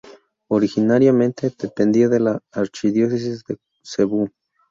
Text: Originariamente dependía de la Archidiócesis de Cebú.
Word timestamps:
Originariamente 0.47 1.53
dependía 1.59 2.09
de 2.09 2.19
la 2.19 2.39
Archidiócesis 2.53 3.43
de 3.43 3.59
Cebú. 3.83 4.31